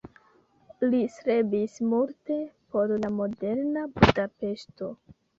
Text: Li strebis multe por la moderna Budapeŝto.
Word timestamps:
Li 0.91 0.99
strebis 1.17 1.75
multe 1.91 2.37
por 2.75 2.93
la 3.03 3.11
moderna 3.19 3.83
Budapeŝto. 3.99 4.89